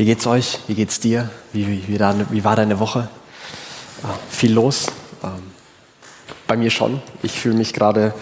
[0.00, 0.60] Wie geht's euch?
[0.66, 1.28] Wie geht's dir?
[1.52, 3.10] Wie, wie, wie, da, wie war deine Woche?
[4.02, 4.86] Ah, viel los?
[5.22, 5.42] Ähm,
[6.46, 7.02] bei mir schon.
[7.22, 8.14] Ich fühle mich gerade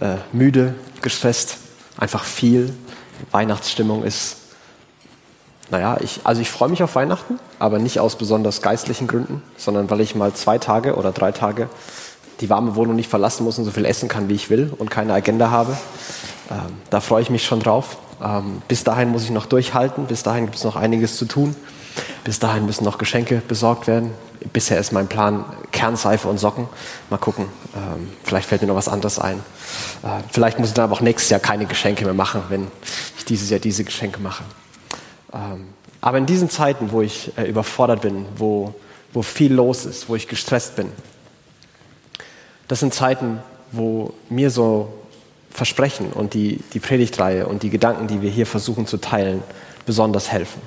[0.00, 1.56] äh, müde, gestresst,
[1.98, 2.72] einfach viel.
[3.32, 4.36] Weihnachtsstimmung ist,
[5.68, 9.90] naja, ich, also ich freue mich auf Weihnachten, aber nicht aus besonders geistlichen Gründen, sondern
[9.90, 11.68] weil ich mal zwei Tage oder drei Tage
[12.40, 14.92] die warme Wohnung nicht verlassen muss und so viel essen kann, wie ich will und
[14.92, 15.76] keine Agenda habe.
[16.52, 17.98] Ähm, da freue ich mich schon drauf.
[18.22, 21.54] Ähm, bis dahin muss ich noch durchhalten, bis dahin gibt es noch einiges zu tun.
[22.24, 24.12] Bis dahin müssen noch Geschenke besorgt werden.
[24.52, 26.68] Bisher ist mein Plan Kernseife und Socken.
[27.10, 29.38] Mal gucken, ähm, vielleicht fällt mir noch was anderes ein.
[30.02, 32.68] Äh, vielleicht muss ich dann aber auch nächstes Jahr keine Geschenke mehr machen, wenn
[33.16, 34.44] ich dieses Jahr diese Geschenke mache.
[35.32, 35.68] Ähm,
[36.00, 38.74] aber in diesen Zeiten, wo ich äh, überfordert bin, wo,
[39.12, 40.92] wo viel los ist, wo ich gestresst bin,
[42.68, 43.40] das sind Zeiten,
[43.72, 44.92] wo mir so
[45.56, 49.42] Versprechen und die, die Predigtreihe und die Gedanken, die wir hier versuchen zu teilen,
[49.86, 50.60] besonders helfen.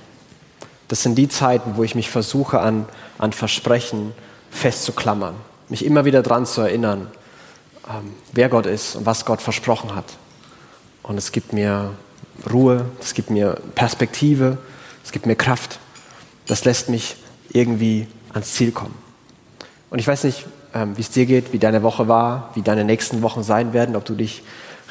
[0.88, 2.88] Das sind die Zeiten, wo ich mich versuche, an,
[3.20, 4.14] an Versprechen
[4.50, 5.36] festzuklammern,
[5.70, 7.08] mich immer wieder daran zu erinnern,
[7.88, 10.06] ähm, wer Gott ist und was Gott versprochen hat.
[11.04, 11.92] Und es gibt mir
[12.52, 14.58] Ruhe, es gibt mir Perspektive,
[15.06, 15.78] es gibt mir Kraft.
[16.48, 17.16] Das lässt mich
[17.52, 18.96] irgendwie ans Ziel kommen.
[19.92, 22.86] Und ich weiß nicht, ähm, wie es dir geht, wie deine Woche war, wie deine
[22.86, 24.42] nächsten Wochen sein werden, ob du dich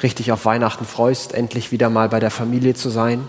[0.03, 3.27] richtig auf Weihnachten freust, endlich wieder mal bei der Familie zu sein.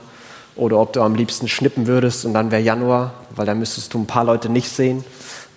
[0.57, 4.01] Oder ob du am liebsten schnippen würdest und dann wäre Januar, weil dann müsstest du
[4.01, 5.05] ein paar Leute nicht sehen.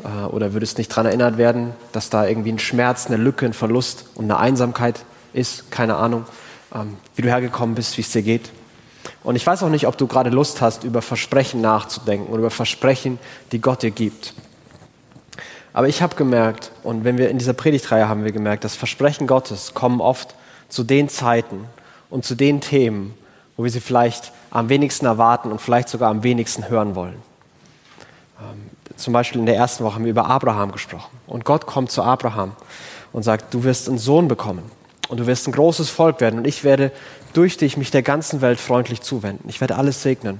[0.03, 3.53] Äh, oder würdest nicht daran erinnert werden, dass da irgendwie ein Schmerz, eine Lücke, ein
[3.53, 5.71] Verlust und eine Einsamkeit ist.
[5.71, 6.25] Keine Ahnung,
[6.73, 8.51] ähm, wie du hergekommen bist, wie es dir geht.
[9.23, 12.51] Und ich weiß auch nicht, ob du gerade Lust hast, über Versprechen nachzudenken oder über
[12.51, 13.19] Versprechen,
[13.51, 14.33] die Gott dir gibt.
[15.73, 19.27] Aber ich habe gemerkt, und wenn wir in dieser Predigtreihe haben wir gemerkt, dass Versprechen
[19.27, 20.35] Gottes kommen oft
[20.73, 21.65] zu den Zeiten
[22.09, 23.13] und zu den Themen,
[23.55, 27.15] wo wir sie vielleicht am wenigsten erwarten und vielleicht sogar am wenigsten hören wollen.
[28.39, 31.15] Ähm, zum Beispiel in der ersten Woche haben wir über Abraham gesprochen.
[31.27, 32.53] Und Gott kommt zu Abraham
[33.11, 34.63] und sagt, du wirst einen Sohn bekommen
[35.09, 36.91] und du wirst ein großes Volk werden und ich werde
[37.33, 39.47] durch dich mich der ganzen Welt freundlich zuwenden.
[39.49, 40.39] Ich werde alles segnen.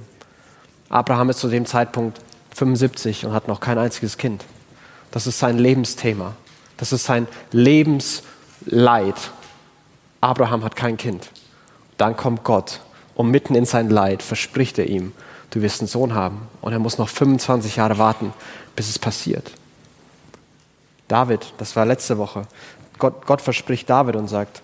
[0.88, 2.20] Abraham ist zu dem Zeitpunkt
[2.54, 4.44] 75 und hat noch kein einziges Kind.
[5.12, 6.34] Das ist sein Lebensthema.
[6.76, 9.14] Das ist sein Lebensleid.
[10.24, 11.30] Abraham hat kein Kind.
[11.98, 12.80] Dann kommt Gott
[13.14, 15.12] und mitten in sein Leid verspricht er ihm,
[15.50, 16.48] du wirst einen Sohn haben.
[16.62, 18.32] Und er muss noch 25 Jahre warten,
[18.74, 19.52] bis es passiert.
[21.08, 22.46] David, das war letzte Woche,
[22.98, 24.62] Gott, Gott verspricht David und sagt,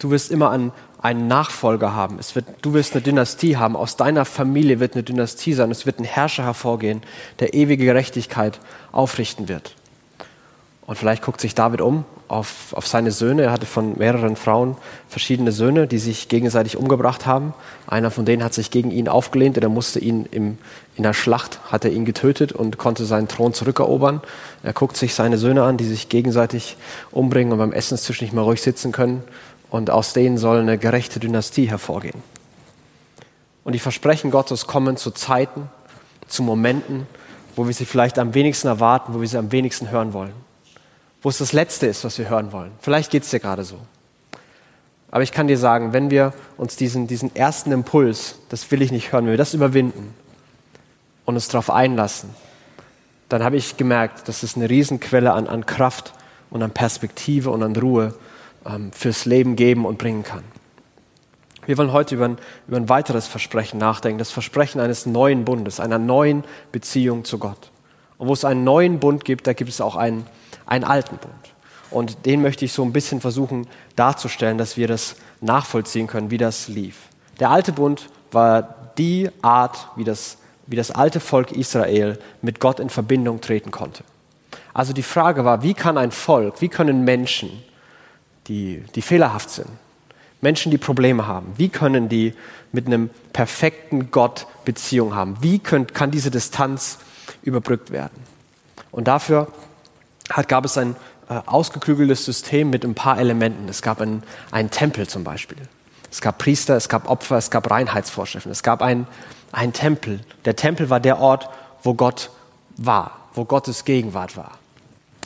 [0.00, 2.18] du wirst immer einen, einen Nachfolger haben.
[2.18, 3.76] Es wird, du wirst eine Dynastie haben.
[3.76, 5.70] Aus deiner Familie wird eine Dynastie sein.
[5.70, 7.02] Es wird ein Herrscher hervorgehen,
[7.38, 8.58] der ewige Gerechtigkeit
[8.90, 9.76] aufrichten wird.
[10.88, 13.42] Und vielleicht guckt sich David um auf, auf seine Söhne.
[13.42, 14.74] Er hatte von mehreren Frauen
[15.06, 17.52] verschiedene Söhne, die sich gegenseitig umgebracht haben.
[17.86, 19.58] Einer von denen hat sich gegen ihn aufgelehnt.
[19.58, 20.56] Er musste ihn im,
[20.96, 24.22] in der Schlacht, hat er ihn getötet und konnte seinen Thron zurückerobern.
[24.62, 26.78] Er guckt sich seine Söhne an, die sich gegenseitig
[27.10, 29.22] umbringen und beim Essenstisch nicht mehr ruhig sitzen können.
[29.68, 32.22] Und aus denen soll eine gerechte Dynastie hervorgehen.
[33.62, 35.68] Und die Versprechen Gottes kommen zu Zeiten,
[36.28, 37.06] zu Momenten,
[37.56, 40.47] wo wir sie vielleicht am wenigsten erwarten, wo wir sie am wenigsten hören wollen
[41.22, 42.72] wo es das Letzte ist, was wir hören wollen.
[42.80, 43.78] Vielleicht geht es dir gerade so.
[45.10, 48.92] Aber ich kann dir sagen, wenn wir uns diesen, diesen ersten Impuls, das will ich
[48.92, 50.14] nicht hören, wenn wir das überwinden
[51.24, 52.30] und uns darauf einlassen,
[53.28, 56.12] dann habe ich gemerkt, dass es eine Riesenquelle an, an Kraft
[56.50, 58.14] und an Perspektive und an Ruhe
[58.66, 60.44] ähm, fürs Leben geben und bringen kann.
[61.66, 65.80] Wir wollen heute über ein, über ein weiteres Versprechen nachdenken, das Versprechen eines neuen Bundes,
[65.80, 67.70] einer neuen Beziehung zu Gott.
[68.16, 70.26] Und wo es einen neuen Bund gibt, da gibt es auch einen
[70.68, 71.34] einen alten Bund.
[71.90, 76.38] Und den möchte ich so ein bisschen versuchen darzustellen, dass wir das nachvollziehen können, wie
[76.38, 76.96] das lief.
[77.40, 82.78] Der alte Bund war die Art, wie das, wie das alte Volk Israel mit Gott
[82.78, 84.04] in Verbindung treten konnte.
[84.74, 87.50] Also die Frage war, wie kann ein Volk, wie können Menschen,
[88.48, 89.68] die, die fehlerhaft sind,
[90.40, 92.34] Menschen, die Probleme haben, wie können die
[92.70, 95.36] mit einem perfekten Gott Beziehung haben?
[95.40, 96.98] Wie könnt, kann diese Distanz
[97.42, 98.22] überbrückt werden?
[98.92, 99.48] Und dafür
[100.30, 100.96] hat, gab es ein
[101.28, 103.68] äh, ausgeklügeltes System mit ein paar Elementen.
[103.68, 105.58] Es gab einen, einen Tempel zum Beispiel.
[106.10, 108.50] Es gab Priester, es gab Opfer, es gab Reinheitsvorschriften.
[108.50, 109.06] Es gab einen,
[109.72, 110.20] Tempel.
[110.44, 111.48] Der Tempel war der Ort,
[111.82, 112.30] wo Gott
[112.76, 114.52] war, wo Gottes Gegenwart war.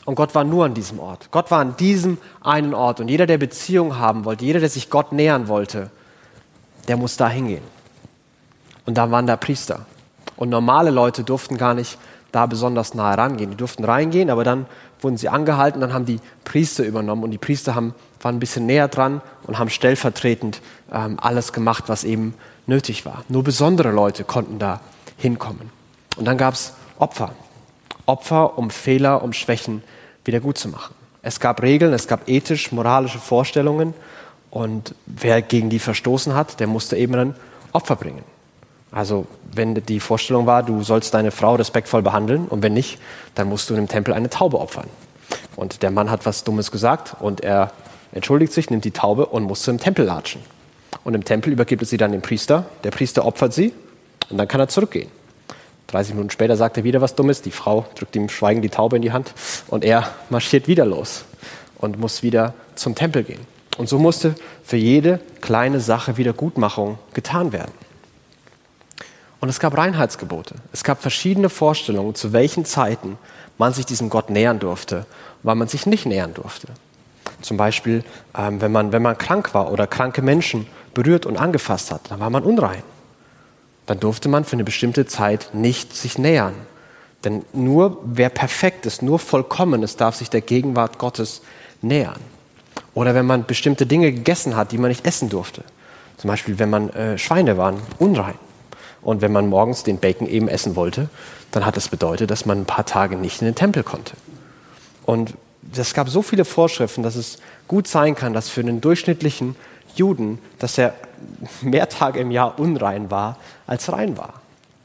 [0.05, 1.29] Und Gott war nur an diesem Ort.
[1.31, 2.99] Gott war an diesem einen Ort.
[2.99, 5.91] Und jeder, der Beziehung haben wollte, jeder, der sich Gott nähern wollte,
[6.89, 7.63] der muss da hingehen.
[8.85, 9.87] Und da waren da Priester.
[10.37, 11.99] Und normale Leute durften gar nicht
[12.33, 13.51] da besonders nahe rangehen.
[13.51, 14.67] Die durften reingehen, aber dann
[15.03, 18.67] wurden sie angehalten, dann haben die Priester übernommen und die Priester haben, waren ein bisschen
[18.67, 20.61] näher dran und haben stellvertretend
[20.93, 22.35] ähm, alles gemacht, was eben
[22.67, 23.25] nötig war.
[23.29, 24.81] Nur besondere Leute konnten da
[25.17, 25.71] hinkommen.
[26.17, 27.33] Und dann gab es Opfer.
[28.07, 29.83] Opfer, um Fehler, um Schwächen
[30.25, 30.95] wieder gut zu machen.
[31.23, 33.95] Es gab Regeln, es gab ethisch-moralische Vorstellungen
[34.51, 37.35] und wer gegen die verstoßen hat, der musste eben ein
[37.73, 38.23] Opfer bringen.
[38.93, 42.99] Also wenn die Vorstellung war, du sollst deine Frau respektvoll behandeln und wenn nicht,
[43.35, 44.87] dann musst du in dem Tempel eine Taube opfern.
[45.57, 47.73] Und der Mann hat was Dummes gesagt und er
[48.13, 50.43] entschuldigt sich, nimmt die Taube und muss im Tempel latschen.
[51.05, 52.67] Und im Tempel übergibt er sie dann dem Priester.
[52.85, 53.73] Der Priester opfert sie
[54.29, 55.11] und dann kann er zurückgehen.
[55.89, 57.43] 30 Minuten später sagt er wieder was Dummes.
[57.43, 59.33] Die Frau drückt ihm schweigend die Taube in die Hand
[59.69, 61.25] und er marschiert wieder los
[61.79, 63.41] und muss wieder zum Tempel gehen.
[63.79, 67.73] Und so musste für jede kleine Sache Wiedergutmachung getan werden.
[69.43, 70.55] Und es gab Reinheitsgebote.
[70.73, 73.19] Es gab verschiedene Vorstellungen, zu welchen Zeiten
[73.59, 75.05] man sich diesem Gott nähern durfte,
[75.43, 76.69] weil man sich nicht nähern durfte.
[77.41, 78.05] Zum Beispiel,
[78.39, 82.21] ähm, wenn, man, wenn man krank war oder kranke Menschen berührt und angefasst hat, dann
[82.21, 82.85] war man unrein.
[83.87, 86.55] Dann durfte man für eine bestimmte Zeit nicht sich nähern.
[87.25, 91.43] Denn nur wer perfekt ist, nur vollkommen ist, darf sich der Gegenwart Gottes
[91.81, 92.21] nähern.
[92.95, 95.65] Oder wenn man bestimmte Dinge gegessen hat, die man nicht essen durfte.
[96.17, 98.39] Zum Beispiel, wenn man äh, Schweine waren, unrein.
[99.03, 101.09] Und wenn man morgens den Bacon eben essen wollte,
[101.51, 104.15] dann hat das bedeutet, dass man ein paar Tage nicht in den Tempel konnte.
[105.05, 105.35] Und
[105.77, 107.39] es gab so viele Vorschriften, dass es
[107.69, 109.57] gut sein kann, dass für einen durchschnittlichen
[109.95, 110.95] Juden, dass er
[111.61, 114.35] mehr Tage im Jahr unrein war, als rein war.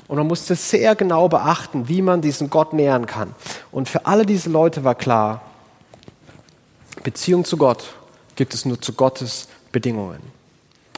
[0.07, 3.35] Und man musste sehr genau beachten, wie man diesen Gott nähern kann.
[3.71, 5.41] Und für alle diese Leute war klar,
[7.03, 7.93] Beziehung zu Gott
[8.35, 10.36] gibt es nur zu Gottes Bedingungen.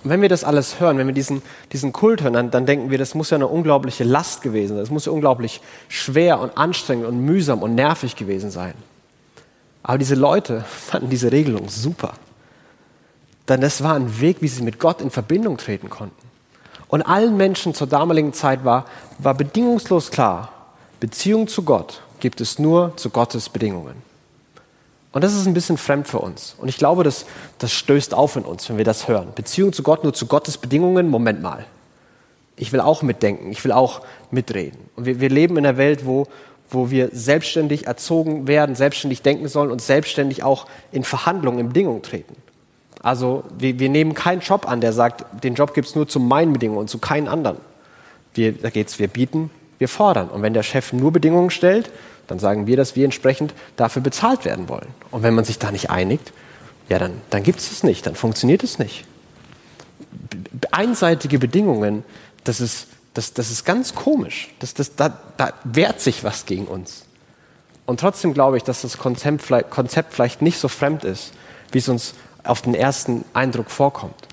[0.03, 1.41] Wenn wir das alles hören, wenn wir diesen,
[1.73, 4.79] diesen Kult hören, dann, dann denken wir, das muss ja eine unglaubliche Last gewesen sein.
[4.79, 8.73] Das muss ja unglaublich schwer und anstrengend und mühsam und nervig gewesen sein.
[9.83, 12.13] Aber diese Leute fanden diese Regelung super.
[13.49, 16.15] Denn das war ein Weg, wie sie mit Gott in Verbindung treten konnten.
[16.87, 18.85] Und allen Menschen zur damaligen Zeit war,
[19.17, 20.51] war bedingungslos klar,
[20.99, 24.08] Beziehung zu Gott gibt es nur zu Gottes Bedingungen.
[25.11, 26.55] Und das ist ein bisschen fremd für uns.
[26.59, 27.25] Und ich glaube, das,
[27.57, 29.29] das stößt auf in uns, wenn wir das hören.
[29.33, 31.65] Beziehung zu Gott nur zu Gottes Bedingungen, Moment mal.
[32.55, 34.01] Ich will auch mitdenken, ich will auch
[34.31, 34.77] mitreden.
[34.95, 36.27] Und wir, wir leben in einer Welt, wo,
[36.69, 42.03] wo wir selbstständig erzogen werden, selbstständig denken sollen und selbstständig auch in Verhandlungen, in Bedingungen
[42.03, 42.35] treten.
[43.01, 46.19] Also wir, wir nehmen keinen Job an, der sagt, den Job gibt es nur zu
[46.19, 47.57] meinen Bedingungen und zu keinen anderen.
[48.33, 50.29] Wir, da geht's, wir bieten, wir fordern.
[50.29, 51.89] Und wenn der Chef nur Bedingungen stellt,
[52.29, 54.87] dann sagen wir, dass wir entsprechend dafür bezahlt werden wollen.
[55.09, 56.31] Und wenn man sich da nicht einigt,
[56.87, 59.05] ja, dann, dann gibt es es nicht, dann funktioniert es nicht.
[60.71, 62.03] Einseitige Bedingungen,
[62.43, 64.49] das ist, das, das ist ganz komisch.
[64.59, 67.05] Das, das, da, da wehrt sich was gegen uns.
[67.87, 71.33] Und trotzdem glaube ich, dass das Konzept vielleicht, Konzept vielleicht nicht so fremd ist,
[71.71, 74.27] wie es uns auf den ersten Eindruck vorkommt.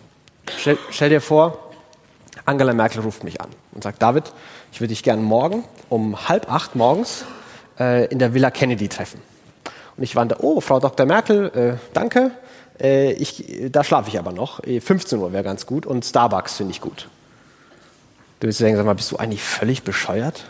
[0.59, 1.73] Stell, stell, dir vor,
[2.45, 4.25] Angela Merkel ruft mich an und sagt, David,
[4.73, 7.25] ich würde dich gerne morgen um halb acht morgens
[7.79, 9.21] äh, in der Villa Kennedy treffen.
[9.97, 11.07] Und ich war da, oh, Frau Dr.
[11.07, 12.31] Merkel, äh, danke.
[12.81, 14.61] Äh, ich, da schlafe ich aber noch.
[14.63, 17.09] 15 äh, Uhr wäre ganz gut und Starbucks finde ich gut.
[18.41, 20.45] Du wirst sagen, sag mal, bist du eigentlich völlig bescheuert?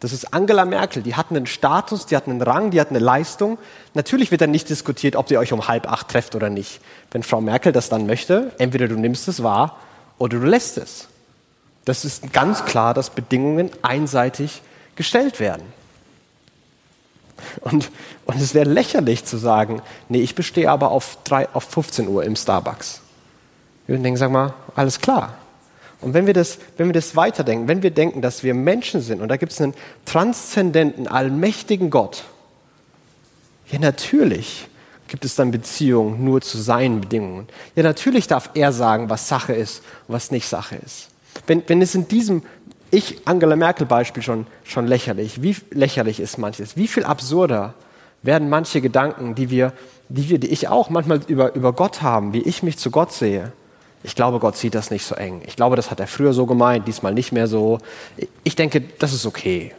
[0.00, 1.02] Das ist Angela Merkel.
[1.02, 3.58] Die hat einen Status, die hat einen Rang, die hat eine Leistung.
[3.94, 6.80] Natürlich wird dann nicht diskutiert, ob ihr euch um halb acht trefft oder nicht.
[7.10, 9.76] Wenn Frau Merkel das dann möchte, entweder du nimmst es wahr
[10.18, 11.08] oder du lässt es.
[11.84, 14.62] Das ist ganz klar, dass Bedingungen einseitig
[14.96, 15.62] gestellt werden.
[17.60, 17.90] Und,
[18.26, 22.24] und es wäre lächerlich zu sagen, nee, ich bestehe aber auf, drei, auf 15 Uhr
[22.24, 23.00] im Starbucks.
[23.86, 25.34] Wir würden denken, sag mal, alles klar.
[26.00, 29.20] Und wenn wir, das, wenn wir das weiterdenken, wenn wir denken, dass wir Menschen sind
[29.20, 29.74] und da gibt es einen
[30.06, 32.24] transzendenten, allmächtigen Gott,
[33.70, 34.68] ja natürlich
[35.08, 37.48] gibt es dann Beziehungen nur zu seinen Bedingungen.
[37.74, 41.08] Ja natürlich darf er sagen, was Sache ist und was nicht Sache ist.
[41.46, 42.42] Wenn, wenn es in diesem
[42.90, 45.42] ich Angela Merkel Beispiel schon, schon lächerlich.
[45.42, 46.76] Wie lächerlich ist manches?
[46.76, 47.74] Wie viel absurder
[48.22, 49.72] werden manche Gedanken, die wir,
[50.08, 53.12] die wir, die ich auch manchmal über, über Gott haben, wie ich mich zu Gott
[53.12, 53.52] sehe.
[54.02, 55.42] Ich glaube, Gott sieht das nicht so eng.
[55.46, 57.78] Ich glaube, das hat er früher so gemeint, diesmal nicht mehr so.
[58.44, 59.72] Ich denke, das ist okay.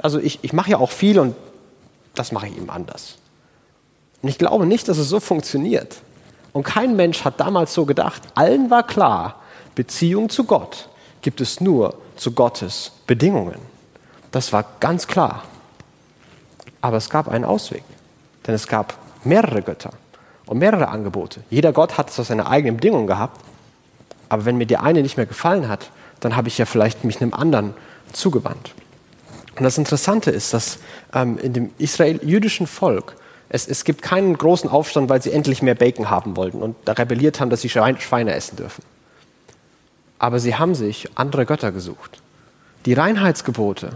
[0.00, 1.34] Also ich, ich mache ja auch viel und
[2.14, 3.16] das mache ich ihm anders.
[4.22, 5.96] Und ich glaube nicht, dass es so funktioniert.
[6.52, 8.22] Und kein Mensch hat damals so gedacht.
[8.34, 9.40] Allen war klar,
[9.74, 10.88] Beziehung zu Gott
[11.26, 13.58] gibt es nur zu Gottes Bedingungen.
[14.30, 15.42] Das war ganz klar.
[16.80, 17.82] Aber es gab einen Ausweg,
[18.46, 19.90] denn es gab mehrere Götter
[20.46, 21.40] und mehrere Angebote.
[21.50, 23.40] Jeder Gott hat so seine eigenen Bedingungen gehabt,
[24.28, 25.90] aber wenn mir die eine nicht mehr gefallen hat,
[26.20, 27.74] dann habe ich ja vielleicht mich einem anderen
[28.12, 28.76] zugewandt.
[29.58, 30.78] Und das Interessante ist, dass
[31.12, 33.16] ähm, in dem israel-jüdischen Volk
[33.48, 36.92] es, es gibt keinen großen Aufstand, weil sie endlich mehr Bacon haben wollten und da
[36.92, 38.84] rebelliert haben, dass sie Schweine essen dürfen.
[40.18, 42.22] Aber sie haben sich andere Götter gesucht,
[42.84, 43.90] die Reinheitsgebote,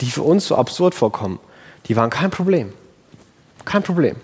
[0.00, 1.38] die für uns so absurd vorkommen,
[1.86, 2.72] die waren kein Problem.
[3.64, 4.16] Kein Problem.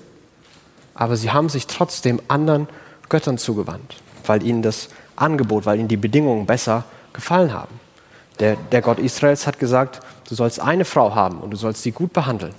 [0.95, 2.69] Aber sie haben sich trotzdem anderen
[3.09, 7.81] Göttern zugewandt, weil ihnen das Angebot, weil ihnen die Bedingungen besser gefallen haben.
[8.41, 11.93] Der, der Gott Israels hat gesagt, du sollst eine Frau haben und du sollst sie
[11.93, 12.55] gut behandeln.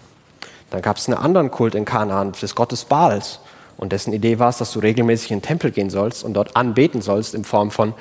[0.69, 3.39] Dann gab es einen anderen Kult in Kanaan des Gottes Baals.
[3.77, 6.55] Und dessen Idee war es, dass du regelmäßig in den Tempel gehen sollst und dort
[6.55, 7.93] anbeten sollst in Form von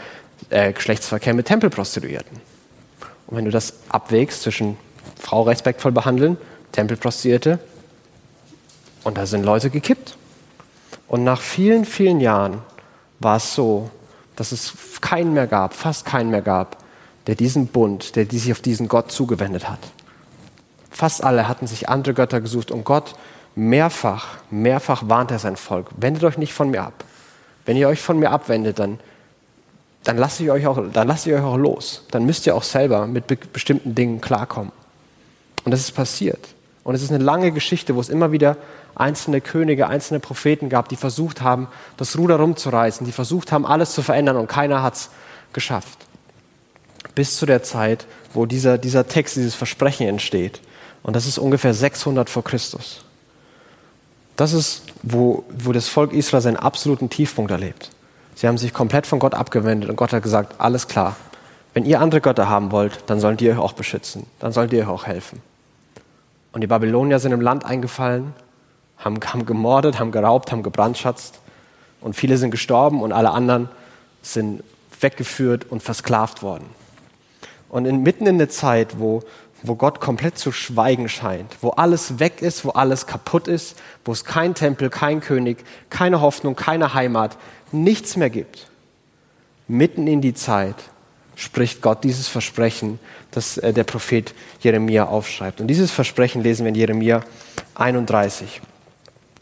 [0.51, 2.41] äh, Geschlechtsverkehr mit Tempelprostituierten.
[3.27, 4.77] Und wenn du das abwägst zwischen
[5.19, 6.37] Frau respektvoll behandeln,
[6.73, 7.59] Tempelprostituierte,
[9.05, 10.17] und da sind Leute gekippt.
[11.09, 12.63] Und nach vielen, vielen Jahren
[13.21, 13.91] war es so,
[14.37, 16.79] dass es keinen mehr gab, fast keinen mehr gab,
[17.27, 19.79] der diesen Bund, der sich auf diesen Gott zugewendet hat.
[20.91, 23.15] Fast alle hatten sich andere Götter gesucht und Gott
[23.55, 27.05] mehrfach, mehrfach warnt er sein Volk, wendet euch nicht von mir ab.
[27.65, 28.99] Wenn ihr euch von mir abwendet, dann,
[30.05, 32.05] dann lasse ich, euch auch, dann lasse ich euch auch los.
[32.11, 34.73] Dann müsst ihr auch selber mit be bestimmten Dingen klarkommen.
[35.65, 36.49] Und das ist passiert.
[36.85, 38.57] Und es ist eine lange Geschichte, wo es immer wieder
[38.95, 43.93] einzelne Könige, einzelne Propheten gab, die versucht haben, das Ruder rumzureißen, die versucht haben, alles
[43.93, 45.11] zu verändern und keiner hat es
[45.53, 45.99] geschafft.
[47.15, 50.61] Bis zu der Zeit, wo dieser, dieser Text, dieses Versprechen entsteht.
[51.03, 53.05] Und das ist ungefähr 600 vor Christus.
[54.37, 57.91] Das ist, wo, wo das Volk Israel seinen absoluten Tiefpunkt erlebt.
[58.35, 61.17] Sie haben sich komplett von Gott abgewendet und Gott hat gesagt, alles klar,
[61.75, 64.83] wenn ihr andere Götter haben wollt, dann sollt ihr euch auch beschützen, dann sollt ihr
[64.83, 65.41] euch auch helfen.
[66.53, 68.35] Und die Babylonier sind im Land eingefallen,
[68.99, 71.41] haben, haben gemordet, haben geraubt, haben gebrandschatzt
[72.01, 73.69] und viele sind gestorben und alle anderen
[74.23, 74.63] sind
[75.01, 76.67] weggeführt und versklavt worden.
[77.69, 79.23] Und in, mitten in der Zeit, wo,
[79.63, 84.13] wo Gott komplett zu schweigen scheint, wo alles weg ist, wo alles kaputt ist, wo
[84.13, 87.37] es kein Tempel, kein König, keine Hoffnung, keine Heimat,
[87.71, 88.69] nichts mehr gibt,
[89.69, 90.77] mitten in die Zeit
[91.35, 92.99] spricht Gott dieses Versprechen,
[93.31, 95.61] das äh, der Prophet Jeremia aufschreibt.
[95.61, 97.23] Und dieses Versprechen lesen wir in Jeremia
[97.75, 98.61] 31.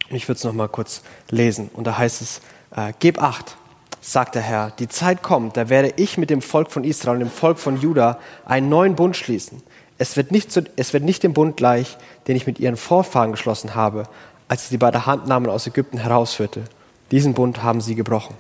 [0.08, 1.70] Und ich würde es nochmal kurz lesen.
[1.72, 2.40] Und da heißt es,
[2.76, 3.56] äh, Geb acht,
[4.00, 7.20] sagt der Herr, die Zeit kommt, da werde ich mit dem Volk von Israel und
[7.20, 9.62] dem Volk von Juda einen neuen Bund schließen.
[10.00, 13.32] Es wird, nicht zu, es wird nicht dem Bund gleich, den ich mit ihren Vorfahren
[13.32, 14.04] geschlossen habe,
[14.48, 16.62] als ich sie bei der Hand nahm und aus Ägypten herausführte.
[17.10, 18.34] Diesen Bund haben sie gebrochen,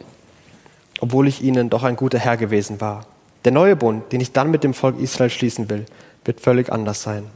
[1.00, 3.04] obwohl ich ihnen doch ein guter Herr gewesen war.
[3.44, 5.84] Der neue Bund, den ich dann mit dem Volk Israel schließen will,
[6.24, 7.26] wird völlig anders sein.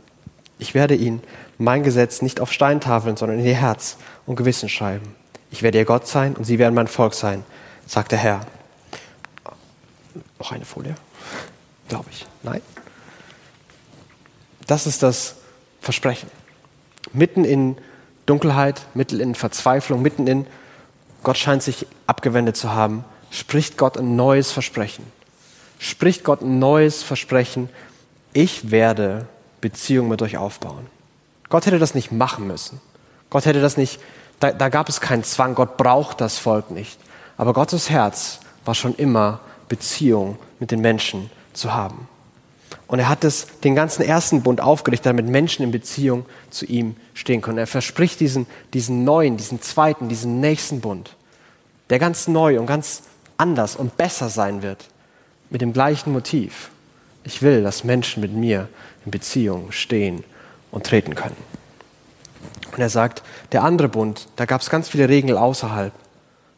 [0.58, 1.20] Ich werde ihnen
[1.58, 5.14] mein Gesetz nicht auf Steintafeln, sondern in ihr Herz und Gewissen schreiben.
[5.50, 7.44] Ich werde ihr Gott sein und sie werden mein Volk sein,
[7.86, 8.46] sagt der Herr.
[10.38, 10.94] Noch eine Folie?
[11.90, 12.24] Glaube ich.
[12.42, 12.62] Nein?
[14.66, 15.36] Das ist das
[15.80, 16.30] Versprechen.
[17.12, 17.76] Mitten in
[18.26, 20.46] Dunkelheit, mitten in Verzweiflung, mitten in
[21.22, 25.04] Gott scheint sich abgewendet zu haben, spricht Gott ein neues Versprechen
[25.84, 27.68] spricht Gott ein neues Versprechen.
[28.32, 29.26] Ich werde
[29.60, 30.86] Beziehung mit euch aufbauen.
[31.48, 32.80] Gott hätte das nicht machen müssen.
[33.30, 34.00] Gott hätte das nicht,
[34.40, 35.54] da, da gab es keinen Zwang.
[35.54, 36.98] Gott braucht das Volk nicht.
[37.36, 42.08] Aber Gottes Herz war schon immer Beziehung mit den Menschen zu haben.
[42.86, 46.96] Und er hat es, den ganzen ersten Bund aufgerichtet, damit Menschen in Beziehung zu ihm
[47.14, 47.58] stehen können.
[47.58, 51.16] Er verspricht diesen, diesen neuen, diesen zweiten, diesen nächsten Bund,
[51.90, 53.02] der ganz neu und ganz
[53.36, 54.88] anders und besser sein wird
[55.50, 56.70] mit dem gleichen Motiv.
[57.24, 58.68] Ich will, dass Menschen mit mir
[59.04, 60.24] in Beziehung stehen
[60.70, 61.36] und treten können.
[62.72, 63.22] Und er sagt,
[63.52, 65.92] der andere Bund, da gab es ganz viele Regeln außerhalb.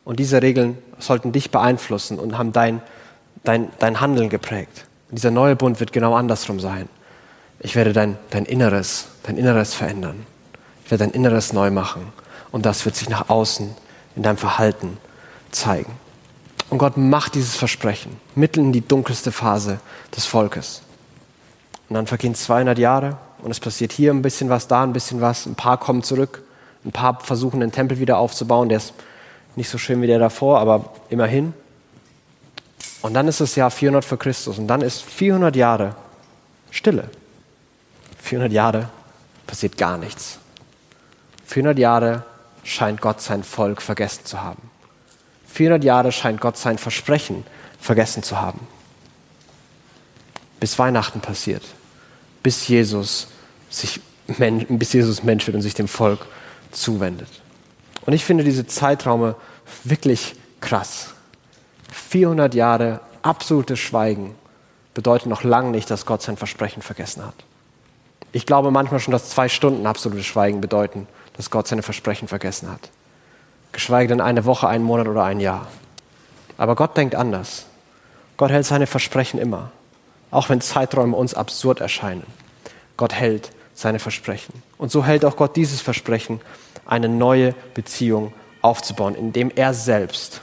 [0.04, 2.80] Und diese Regeln sollten dich beeinflussen und haben dein,
[3.44, 4.85] dein, dein Handeln geprägt.
[5.08, 6.88] Und dieser neue Bund wird genau andersrum sein.
[7.60, 10.26] Ich werde dein, dein Inneres, dein Inneres verändern.
[10.84, 12.12] Ich werde dein Inneres neu machen.
[12.52, 13.74] Und das wird sich nach außen
[14.14, 14.98] in deinem Verhalten
[15.50, 15.92] zeigen.
[16.70, 19.78] Und Gott macht dieses Versprechen mitten in die dunkelste Phase
[20.16, 20.82] des Volkes.
[21.88, 25.20] Und dann vergehen 200 Jahre und es passiert hier ein bisschen was, da ein bisschen
[25.20, 25.46] was.
[25.46, 26.42] Ein paar kommen zurück,
[26.84, 28.68] ein paar versuchen den Tempel wieder aufzubauen.
[28.68, 28.94] Der ist
[29.54, 31.54] nicht so schön wie der davor, aber immerhin.
[33.02, 35.94] Und dann ist es Jahr 400 vor Christus und dann ist 400 Jahre
[36.70, 37.08] Stille.
[38.18, 38.88] 400 Jahre
[39.46, 40.38] passiert gar nichts.
[41.46, 42.24] 400 Jahre
[42.64, 44.70] scheint Gott sein Volk vergessen zu haben.
[45.46, 47.44] 400 Jahre scheint Gott sein Versprechen
[47.80, 48.66] vergessen zu haben.
[50.60, 51.62] Bis Weihnachten passiert.
[52.42, 53.28] Bis Jesus,
[53.70, 56.26] sich, bis Jesus Mensch wird und sich dem Volk
[56.72, 57.28] zuwendet.
[58.04, 59.36] Und ich finde diese Zeitraume
[59.84, 61.14] wirklich krass.
[62.08, 64.34] 400 Jahre absolutes Schweigen
[64.94, 67.34] bedeutet noch lange nicht, dass Gott sein Versprechen vergessen hat.
[68.32, 72.70] Ich glaube manchmal schon, dass zwei Stunden absolutes Schweigen bedeuten, dass Gott seine Versprechen vergessen
[72.70, 72.90] hat
[73.76, 75.66] geschweige denn eine Woche, einen Monat oder ein Jahr.
[76.56, 77.66] Aber Gott denkt anders.
[78.38, 79.70] Gott hält seine Versprechen immer.
[80.32, 82.24] auch wenn Zeiträume uns absurd erscheinen.
[82.96, 84.62] Gott hält seine Versprechen.
[84.76, 86.40] Und so hält auch Gott dieses Versprechen,
[86.84, 90.40] eine neue Beziehung aufzubauen, indem er selbst,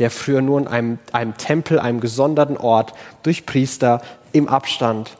[0.00, 4.02] der früher nur in einem, einem Tempel, einem gesonderten Ort, durch Priester
[4.32, 5.16] im Abstand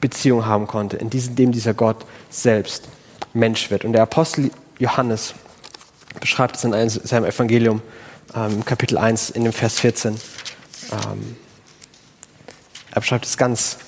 [0.00, 2.88] Beziehung haben konnte, in dem dieser Gott selbst
[3.32, 3.84] Mensch wird.
[3.84, 5.34] Und der Apostel Johannes
[6.20, 7.82] beschreibt es in seinem Evangelium,
[8.34, 10.14] ähm, Kapitel 1, in dem Vers 14.
[10.92, 11.36] Ähm,
[12.90, 13.78] er beschreibt es ganz,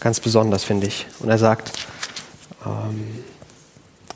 [0.00, 1.06] ganz besonders, finde ich.
[1.20, 1.72] Und er sagt,
[2.64, 3.24] ähm,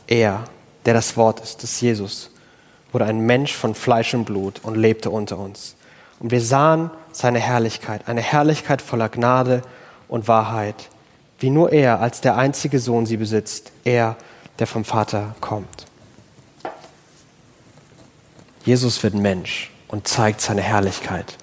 [0.07, 0.45] er,
[0.87, 2.31] der das Wort ist, das ist Jesus,
[2.95, 5.75] wurde ein Mensch von Fleisch und Blut und lebte unter uns.
[6.21, 9.63] Und wir sahen seine Herrlichkeit, eine Herrlichkeit voller Gnade
[10.09, 10.89] und Wahrheit,
[11.41, 14.17] wie nur er als der einzige Sohn sie besitzt, er,
[14.61, 15.87] der vom Vater kommt.
[18.65, 21.37] Jesus wird Mensch und zeigt seine Herrlichkeit.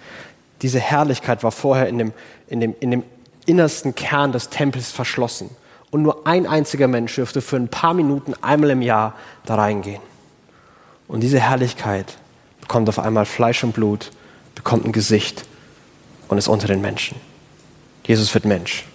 [0.62, 2.14] Diese Herrlichkeit war vorher in dem,
[2.48, 3.04] in dem, in dem
[3.46, 5.50] innersten Kern des Tempels verschlossen.
[5.90, 9.16] Und nur ein einziger Mensch dürfte für ein paar Minuten einmal im Jahr
[9.46, 10.02] da reingehen.
[11.12, 12.18] Und diese Herrlichkeit
[12.62, 14.12] bekommt auf einmal Fleisch und Blut,
[14.56, 15.44] bekommt ein Gesicht
[16.30, 17.20] und ist unter den Menschen.
[18.06, 18.86] Jesus wird Mensch.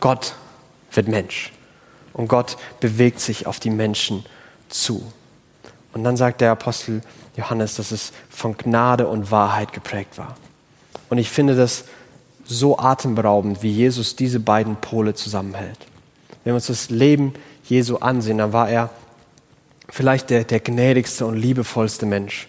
[0.00, 0.34] Gott
[0.92, 1.52] wird Mensch.
[2.14, 4.24] Und Gott bewegt sich auf die Menschen
[4.70, 5.12] zu.
[5.92, 7.02] Und dann sagt der Apostel
[7.36, 10.36] Johannes, dass es von Gnade und Wahrheit geprägt war.
[11.10, 11.84] Und ich finde das
[12.46, 15.80] so atemberaubend, wie Jesus diese beiden Pole zusammenhält.
[16.44, 18.88] Wenn wir uns das Leben Jesu ansehen, dann war er
[19.88, 22.48] vielleicht der, der gnädigste und liebevollste Mensch,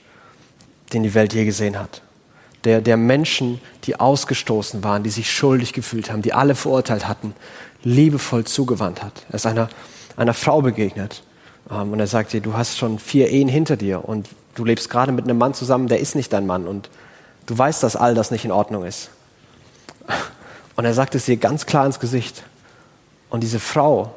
[0.93, 2.01] den die Welt je gesehen hat.
[2.63, 7.33] Der, der Menschen, die ausgestoßen waren, die sich schuldig gefühlt haben, die alle verurteilt hatten,
[7.83, 9.25] liebevoll zugewandt hat.
[9.29, 9.69] Er ist einer,
[10.15, 11.23] einer Frau begegnet
[11.69, 14.89] ähm, und er sagt ihr, du hast schon vier Ehen hinter dir und du lebst
[14.89, 16.89] gerade mit einem Mann zusammen, der ist nicht dein Mann und
[17.45, 19.11] du weißt, dass all das nicht in Ordnung ist.
[20.75, 22.43] Und er sagt es ihr ganz klar ins Gesicht.
[23.29, 24.15] Und diese Frau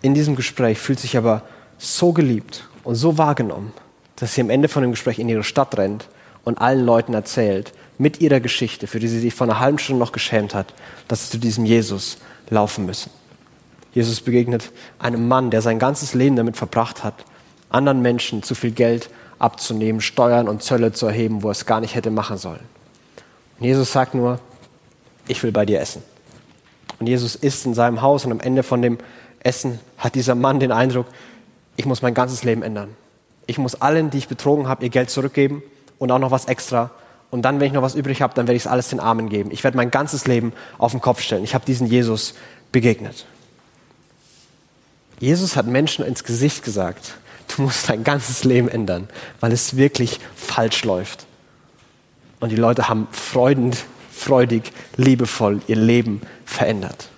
[0.00, 1.42] in diesem Gespräch fühlt sich aber
[1.78, 3.72] so geliebt und so wahrgenommen,
[4.16, 6.08] dass sie am Ende von dem Gespräch in ihre Stadt rennt
[6.44, 10.00] und allen Leuten erzählt, mit ihrer Geschichte, für die sie sich vor einer halben Stunde
[10.00, 10.72] noch geschämt hat,
[11.08, 13.10] dass sie zu diesem Jesus laufen müssen.
[13.92, 17.14] Jesus begegnet einem Mann, der sein ganzes Leben damit verbracht hat,
[17.70, 21.80] anderen Menschen zu viel Geld abzunehmen, Steuern und Zölle zu erheben, wo er es gar
[21.80, 22.60] nicht hätte machen sollen.
[23.58, 24.38] Und Jesus sagt nur,
[25.26, 26.02] ich will bei dir essen.
[26.98, 28.98] Und Jesus isst in seinem Haus und am Ende von dem
[29.40, 31.06] Essen hat dieser Mann den Eindruck,
[31.78, 32.96] ich muss mein ganzes Leben ändern.
[33.46, 35.62] Ich muss allen, die ich betrogen habe, ihr Geld zurückgeben
[35.98, 36.90] und auch noch was extra.
[37.30, 39.28] Und dann, wenn ich noch was übrig habe, dann werde ich es alles den Armen
[39.28, 39.52] geben.
[39.52, 41.44] Ich werde mein ganzes Leben auf den Kopf stellen.
[41.44, 42.34] Ich habe diesen Jesus
[42.72, 43.26] begegnet.
[45.20, 47.14] Jesus hat Menschen ins Gesicht gesagt,
[47.56, 51.26] du musst dein ganzes Leben ändern, weil es wirklich falsch läuft.
[52.40, 57.08] Und die Leute haben freudend, freudig, liebevoll ihr Leben verändert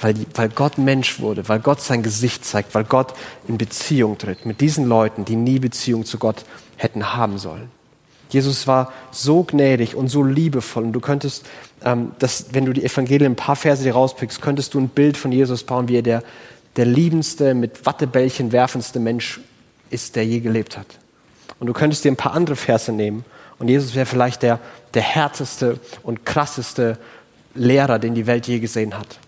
[0.00, 3.14] weil, weil Gott Mensch wurde, weil Gott sein Gesicht zeigt, weil Gott
[3.48, 6.44] in Beziehung tritt mit diesen Leuten, die nie Beziehung zu Gott
[6.76, 7.70] hätten haben sollen.
[8.30, 11.46] Jesus war so gnädig und so liebevoll und du könntest,
[11.82, 15.16] ähm, das, wenn du die Evangelien ein paar Verse dir rauspickst, könntest du ein Bild
[15.16, 16.22] von Jesus bauen, wie er der,
[16.76, 19.40] der liebendste, mit Wattebällchen werfendste Mensch
[19.90, 20.86] ist, der je gelebt hat.
[21.58, 23.24] Und du könntest dir ein paar andere Verse nehmen
[23.58, 24.60] und Jesus wäre vielleicht der,
[24.94, 26.98] der härteste und krasseste
[27.54, 29.18] Lehrer, den die Welt je gesehen hat.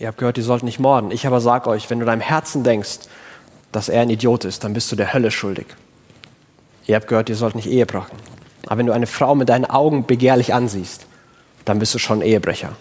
[0.00, 1.10] Ihr habt gehört, ihr sollt nicht morden.
[1.10, 3.00] Ich aber sage euch, wenn du deinem Herzen denkst,
[3.70, 5.66] dass er ein Idiot ist, dann bist du der Hölle schuldig.
[6.86, 8.16] Ihr habt gehört, ihr sollt nicht Ehe brechen.
[8.66, 11.06] Aber wenn du eine Frau mit deinen Augen begehrlich ansiehst,
[11.66, 12.72] dann bist du schon Ehebrecher.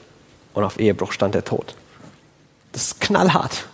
[0.54, 1.76] Und auf Ehebruch stand der Tod.
[2.72, 3.66] Das ist knallhart.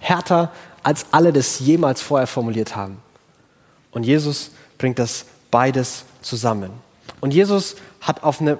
[0.00, 0.50] Härter,
[0.82, 3.02] als alle das jemals vorher formuliert haben.
[3.92, 6.70] Und Jesus bringt das beides zusammen.
[7.20, 8.58] Und Jesus hat auf eine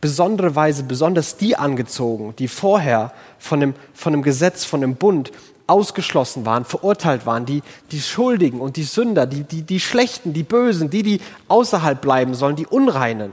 [0.00, 5.32] besondere Weise besonders die angezogen, die vorher von dem, von dem Gesetz, von dem Bund
[5.66, 10.42] ausgeschlossen waren, verurteilt waren, die, die Schuldigen und die Sünder, die, die, die Schlechten, die
[10.42, 13.32] Bösen, die, die außerhalb bleiben sollen, die Unreinen.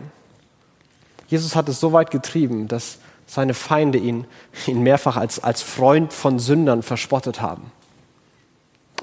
[1.28, 4.26] Jesus hat es so weit getrieben, dass seine Feinde ihn,
[4.68, 7.72] ihn mehrfach als, als Freund von Sündern verspottet haben.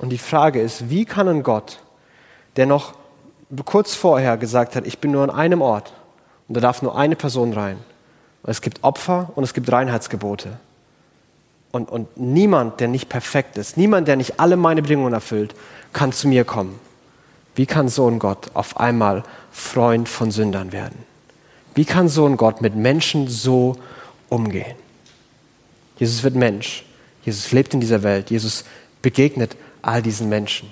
[0.00, 1.80] Und die Frage ist, wie kann ein Gott,
[2.56, 2.94] der noch
[3.64, 5.92] kurz vorher gesagt hat, ich bin nur an einem Ort,
[6.48, 7.78] und da darf nur eine Person rein.
[8.42, 10.58] Und es gibt Opfer und es gibt Reinheitsgebote.
[11.70, 15.54] Und, und niemand, der nicht perfekt ist, niemand, der nicht alle meine Bedingungen erfüllt,
[15.92, 16.78] kann zu mir kommen.
[17.54, 20.98] Wie kann so ein Gott auf einmal Freund von Sündern werden?
[21.74, 23.76] Wie kann so ein Gott mit Menschen so
[24.28, 24.76] umgehen?
[25.98, 26.84] Jesus wird Mensch.
[27.24, 28.30] Jesus lebt in dieser Welt.
[28.30, 28.64] Jesus
[29.00, 30.70] begegnet all diesen Menschen.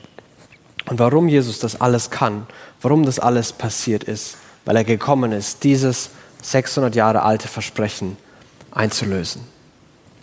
[0.88, 2.46] Und warum Jesus das alles kann,
[2.80, 6.10] warum das alles passiert ist, weil er gekommen ist, dieses
[6.42, 8.16] 600 Jahre alte Versprechen
[8.70, 9.42] einzulösen.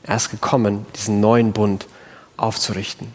[0.04, 1.88] Er ist gekommen, diesen neuen Bund
[2.38, 3.14] aufzurichten.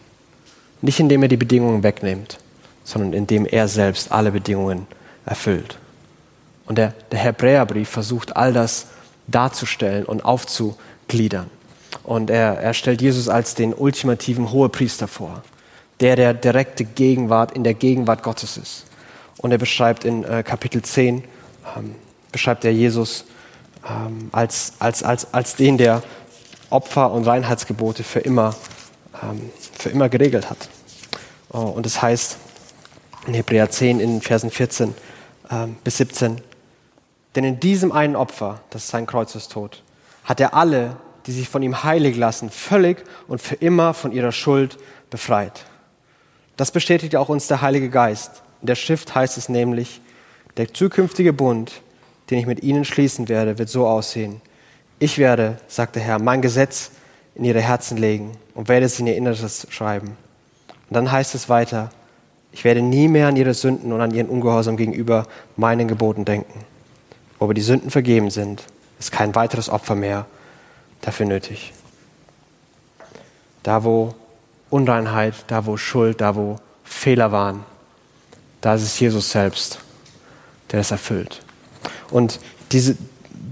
[0.81, 2.37] Nicht indem er die Bedingungen wegnimmt,
[2.83, 4.87] sondern indem er selbst alle Bedingungen
[5.25, 5.77] erfüllt.
[6.65, 8.87] Und der, der Hebräerbrief versucht all das
[9.27, 11.49] darzustellen und aufzugliedern.
[12.03, 15.43] Und er, er stellt Jesus als den ultimativen Hohepriester vor,
[15.99, 18.85] der der direkte Gegenwart in der Gegenwart Gottes ist.
[19.43, 21.25] Und er beschreibt in äh, Kapitel 10,
[21.75, 21.95] ähm,
[22.31, 23.25] beschreibt er Jesus
[23.85, 26.01] ähm, als, als, als, als den, der
[26.69, 28.55] Opfer und Reinheitsgebote für immer,
[29.21, 30.69] ähm, für immer geregelt hat.
[31.51, 32.37] Oh, und es das heißt
[33.27, 34.93] in Hebräer 10 in Versen 14
[35.51, 36.39] ähm, bis 17,
[37.35, 39.83] denn in diesem einen Opfer, das ist sein Kreuzestod,
[40.23, 44.31] hat er alle, die sich von ihm heilig lassen, völlig und für immer von ihrer
[44.31, 44.77] Schuld
[45.09, 45.65] befreit.
[46.55, 48.41] Das bestätigt auch uns der Heilige Geist.
[48.63, 49.99] In der Schrift heißt es nämlich,
[50.55, 51.81] der zukünftige Bund,
[52.29, 54.39] den ich mit ihnen schließen werde, wird so aussehen.
[54.99, 56.91] Ich werde, sagt der Herr, mein Gesetz
[57.35, 60.15] in ihre Herzen legen und werde es in ihr Inneres schreiben.
[60.89, 61.89] Und dann heißt es weiter,
[62.53, 66.61] ich werde nie mehr an ihre Sünden und an ihren Ungehorsam gegenüber meinen Geboten denken.
[67.41, 68.63] Aber die Sünden vergeben sind,
[68.97, 70.25] ist kein weiteres Opfer mehr
[71.01, 71.73] dafür nötig.
[73.61, 74.15] Da, wo
[74.69, 77.65] Unreinheit, da, wo Schuld, da, wo Fehler waren,
[78.63, 79.79] da ist es Jesus selbst,
[80.71, 81.41] der das erfüllt.
[82.09, 82.39] Und
[82.71, 82.95] diese,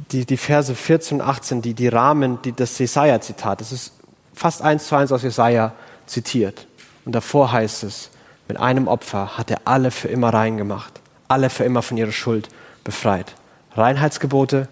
[0.10, 3.91] die, die Verse 14 und 18, die, die Rahmen die, das Jesaja-Zitat, das ist
[4.34, 5.74] fast eins zu eins aus Jesaja
[6.06, 6.65] zitiert.
[7.04, 8.10] Und davor heißt es,
[8.47, 12.13] mit einem Opfer hat er alle für immer rein gemacht, alle für immer von ihrer
[12.13, 12.47] Schuld
[12.86, 13.36] befreit.
[13.76, 14.69] Reinheitsgebote,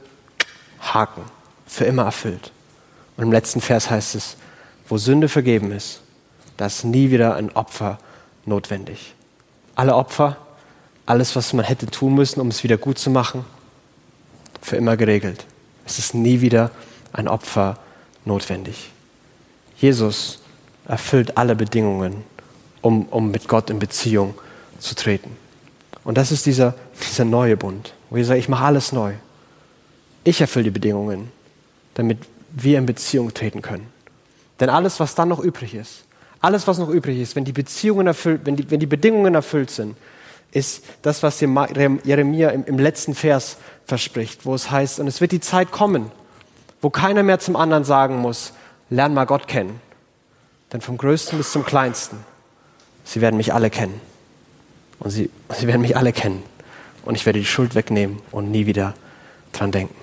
[0.80, 1.24] Haken,
[1.68, 2.54] für immer erfüllt.
[3.18, 4.38] Und im letzten Vers heißt es,
[4.88, 6.00] wo Sünde vergeben ist,
[6.56, 8.00] da ist nie wieder ein Opfer
[8.46, 9.16] notwendig.
[9.80, 10.36] Alle Opfer,
[11.06, 13.46] alles, was man hätte tun müssen, um es wieder gut zu machen,
[14.62, 15.46] für immer geregelt.
[15.86, 16.72] Es ist nie wieder
[17.14, 17.80] ein Opfer
[18.26, 18.92] notwendig.
[19.78, 20.42] Jesus
[20.86, 22.26] erfüllt alle Bedingungen,
[22.82, 24.34] um, um mit Gott in Beziehung
[24.80, 25.38] zu treten.
[26.04, 29.14] Und das ist dieser, dieser neue Bund, wo Jesus sagt, ich mache alles neu.
[30.26, 31.32] Ich erfülle die Bedingungen,
[31.94, 32.18] damit
[32.52, 33.88] wir in Beziehung treten können.
[34.60, 36.04] Denn alles, was dann noch übrig ist,
[36.42, 39.72] alles, was noch übrig ist, wenn die Beziehungen erfüllt, wenn die, wenn die Bedingungen erfüllt
[39.72, 39.96] sind,
[40.52, 45.32] ist das, was Jeremia im, im letzten Vers verspricht, wo es heißt, und es wird
[45.32, 46.12] die Zeit kommen,
[46.82, 48.54] wo keiner mehr zum anderen sagen muss,
[48.90, 49.82] lern mal Gott kennen.
[50.72, 52.18] Denn vom Größten bis zum Kleinsten,
[53.04, 54.00] sie werden mich alle kennen.
[55.00, 56.44] Und sie, sie werden mich alle kennen.
[57.06, 58.94] Und ich werde die Schuld wegnehmen und nie wieder
[59.52, 59.96] dran denken.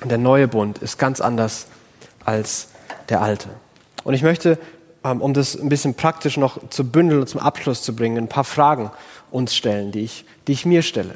[0.00, 1.66] Und der neue Bund ist ganz anders
[2.24, 2.68] als
[3.08, 3.48] der alte.
[4.04, 4.58] Und ich möchte,
[5.02, 8.44] um das ein bisschen praktisch noch zu bündeln und zum Abschluss zu bringen, ein paar
[8.44, 8.90] Fragen
[9.30, 11.14] uns stellen, die ich, die ich mir stelle,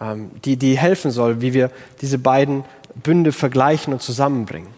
[0.00, 4.68] ähm, die, die helfen soll, wie wir diese beiden Bünde vergleichen und zusammenbringen.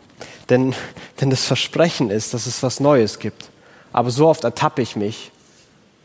[0.48, 0.74] Denn,
[1.20, 3.50] denn das Versprechen ist, dass es was Neues gibt.
[3.92, 5.30] Aber so oft ertappe ich mich,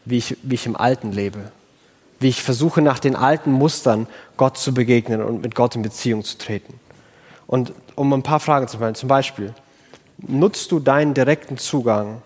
[0.05, 1.51] wie ich, wie ich im Alten lebe.
[2.19, 6.23] Wie ich versuche, nach den alten Mustern Gott zu begegnen und mit Gott in Beziehung
[6.23, 6.79] zu treten.
[7.47, 9.53] Und um ein paar Fragen zu stellen, zum Beispiel,
[10.27, 12.21] nutzt du deinen direkten Zugang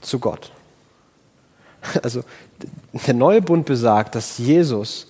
[0.00, 0.52] zu Gott?
[2.02, 2.24] Also
[3.06, 5.06] der neue Bund besagt, dass Jesus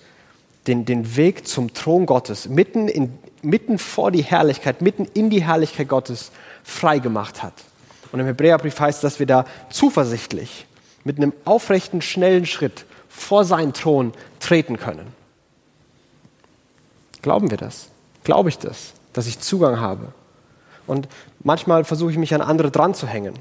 [0.67, 5.43] den, den Weg zum Thron Gottes mitten, in, mitten vor die Herrlichkeit, mitten in die
[5.43, 6.31] Herrlichkeit Gottes
[6.63, 7.53] frei gemacht hat.
[8.11, 10.67] Und im Hebräerbrief heißt, dass wir da zuversichtlich
[11.03, 15.13] mit einem aufrechten, schnellen Schritt vor seinen Thron treten können.
[17.21, 17.87] Glauben wir das?
[18.23, 20.13] Glaube ich das, dass ich Zugang habe?
[20.87, 21.07] Und
[21.39, 23.33] manchmal versuche ich mich an andere dran zu hängen.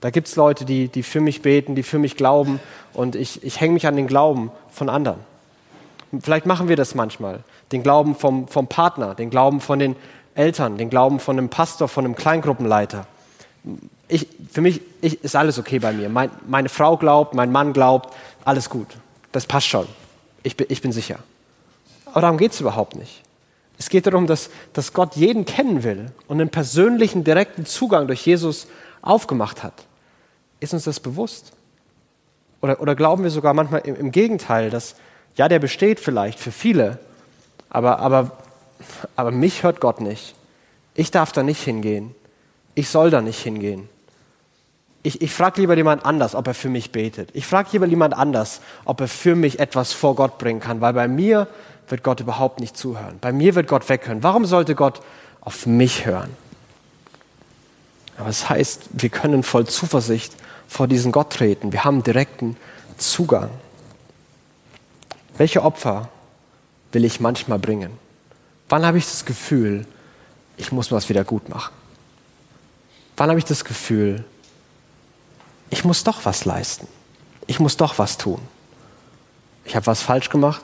[0.00, 2.60] Da gibt es Leute, die, die für mich beten, die für mich glauben
[2.94, 5.18] und ich, ich hänge mich an den Glauben von anderen.
[6.20, 7.40] Vielleicht machen wir das manchmal.
[7.70, 9.94] Den Glauben vom, vom Partner, den Glauben von den
[10.34, 13.06] Eltern, den Glauben von einem Pastor, von einem Kleingruppenleiter.
[14.08, 16.08] Ich, für mich ich, ist alles okay bei mir.
[16.08, 18.12] Mein, meine Frau glaubt, mein Mann glaubt,
[18.44, 18.88] alles gut.
[19.32, 19.86] Das passt schon.
[20.42, 21.18] Ich bin, ich bin sicher.
[22.06, 23.22] Aber darum geht es überhaupt nicht.
[23.80, 28.26] Es geht darum, dass, dass Gott jeden kennen will und einen persönlichen, direkten Zugang durch
[28.26, 28.66] Jesus
[29.00, 29.72] aufgemacht hat.
[30.60, 31.52] Ist uns das bewusst?
[32.60, 34.96] Oder, oder glauben wir sogar manchmal im, im Gegenteil, dass,
[35.34, 36.98] ja, der besteht vielleicht für viele,
[37.70, 38.32] aber, aber,
[39.16, 40.34] aber mich hört Gott nicht.
[40.94, 42.14] Ich darf da nicht hingehen.
[42.74, 43.88] Ich soll da nicht hingehen.
[45.02, 47.30] Ich, ich frage lieber jemand anders, ob er für mich betet.
[47.32, 50.92] Ich frage lieber jemand anders, ob er für mich etwas vor Gott bringen kann, weil
[50.92, 51.48] bei mir
[51.90, 53.18] wird Gott überhaupt nicht zuhören.
[53.20, 54.22] Bei mir wird Gott weghören.
[54.22, 55.00] Warum sollte Gott
[55.40, 56.36] auf mich hören?
[58.16, 60.34] Aber es das heißt, wir können voll Zuversicht
[60.68, 61.72] vor diesen Gott treten.
[61.72, 62.56] Wir haben direkten
[62.98, 63.50] Zugang.
[65.36, 66.10] Welche Opfer
[66.92, 67.92] will ich manchmal bringen?
[68.68, 69.86] Wann habe ich das Gefühl,
[70.56, 71.72] ich muss was wieder gut machen?
[73.16, 74.24] Wann habe ich das Gefühl,
[75.70, 76.86] ich muss doch was leisten?
[77.46, 78.40] Ich muss doch was tun.
[79.64, 80.62] Ich habe was falsch gemacht.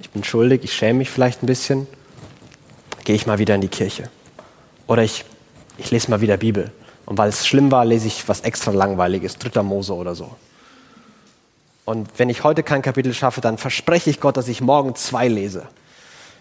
[0.00, 0.62] Ich bin schuldig.
[0.64, 1.86] Ich schäme mich vielleicht ein bisschen.
[3.04, 4.10] Gehe ich mal wieder in die Kirche.
[4.86, 5.24] Oder ich,
[5.78, 6.72] ich lese mal wieder Bibel.
[7.06, 10.34] Und weil es schlimm war, lese ich was extra langweiliges, dritter Mose oder so.
[11.84, 15.26] Und wenn ich heute kein Kapitel schaffe, dann verspreche ich Gott, dass ich morgen zwei
[15.26, 15.66] lese.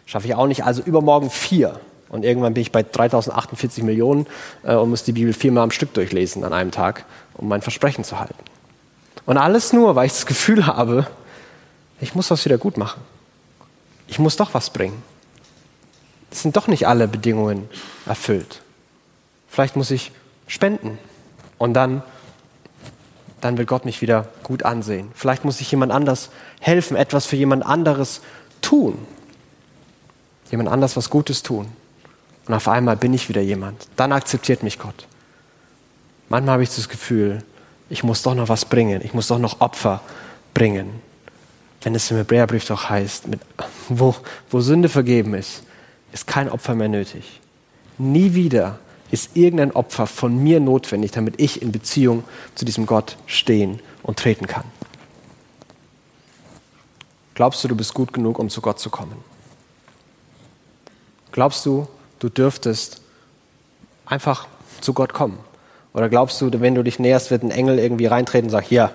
[0.05, 1.79] Schaffe ich auch nicht, also übermorgen vier.
[2.09, 4.27] Und irgendwann bin ich bei 3048 Millionen
[4.63, 8.03] äh, und muss die Bibel viermal am Stück durchlesen an einem Tag, um mein Versprechen
[8.03, 8.35] zu halten.
[9.25, 11.07] Und alles nur, weil ich das Gefühl habe,
[12.01, 13.01] ich muss was wieder gut machen.
[14.09, 15.01] Ich muss doch was bringen.
[16.31, 17.69] Es sind doch nicht alle Bedingungen
[18.05, 18.61] erfüllt.
[19.47, 20.11] Vielleicht muss ich
[20.47, 20.97] spenden
[21.57, 22.03] und dann,
[23.41, 25.11] dann will Gott mich wieder gut ansehen.
[25.13, 28.21] Vielleicht muss ich jemand anders helfen, etwas für jemand anderes
[28.61, 28.97] tun.
[30.51, 31.67] Jemand anders was Gutes tun.
[32.47, 33.87] Und auf einmal bin ich wieder jemand.
[33.95, 35.05] Dann akzeptiert mich Gott.
[36.29, 37.43] Manchmal habe ich das Gefühl,
[37.89, 39.01] ich muss doch noch was bringen.
[39.03, 40.01] Ich muss doch noch Opfer
[40.53, 41.01] bringen.
[41.81, 43.39] Wenn es im Hebräerbrief doch heißt, mit,
[43.87, 44.15] wo,
[44.49, 45.63] wo Sünde vergeben ist,
[46.11, 47.39] ist kein Opfer mehr nötig.
[47.97, 48.79] Nie wieder
[49.11, 52.23] ist irgendein Opfer von mir notwendig, damit ich in Beziehung
[52.55, 54.65] zu diesem Gott stehen und treten kann.
[57.33, 59.15] Glaubst du, du bist gut genug, um zu Gott zu kommen?
[61.31, 61.87] Glaubst du,
[62.19, 63.01] du dürftest
[64.05, 64.47] einfach
[64.81, 65.39] zu Gott kommen?
[65.93, 68.91] Oder glaubst du, wenn du dich näherst, wird ein Engel irgendwie reintreten und sagt, ja,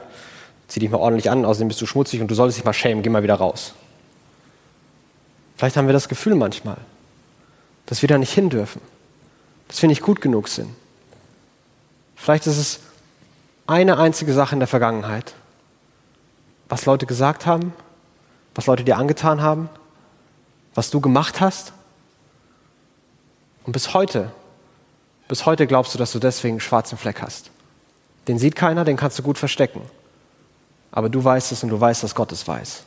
[0.69, 3.03] zieh dich mal ordentlich an, außerdem bist du schmutzig und du solltest dich mal schämen,
[3.03, 3.75] geh mal wieder raus.
[5.57, 6.79] Vielleicht haben wir das Gefühl manchmal,
[7.87, 8.81] dass wir da nicht hin dürfen,
[9.69, 10.75] dass wir nicht gut genug sind.
[12.17, 12.81] Vielleicht ist es
[13.67, 15.35] eine einzige Sache in der Vergangenheit,
[16.69, 17.73] was Leute gesagt haben,
[18.55, 19.69] was Leute dir angetan haben,
[20.75, 21.73] was du gemacht hast
[23.65, 24.33] und bis heute,
[25.29, 27.51] bis heute glaubst du, dass du deswegen einen schwarzen Fleck hast.
[28.29, 29.83] Den sieht keiner, den kannst du gut verstecken.
[30.97, 32.85] Aber du weißt es und du weißt, dass Gott es weiß.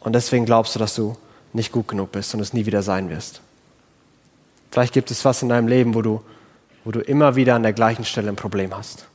[0.00, 1.16] Und deswegen glaubst du, dass du
[1.52, 3.42] nicht gut genug bist und es nie wieder sein wirst.
[4.72, 6.20] Vielleicht gibt es was in deinem Leben, wo du,
[6.84, 9.06] wo du immer wieder an der gleichen Stelle ein Problem hast.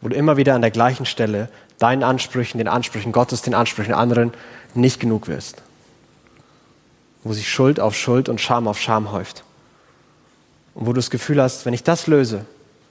[0.00, 3.92] Wo du immer wieder an der gleichen Stelle deinen Ansprüchen, den Ansprüchen Gottes, den Ansprüchen
[3.92, 4.32] anderen
[4.72, 5.60] nicht genug wirst.
[7.24, 9.44] Wo sich Schuld auf Schuld und Scham auf Scham häuft.
[10.72, 12.46] Und wo du das Gefühl hast, wenn ich das löse,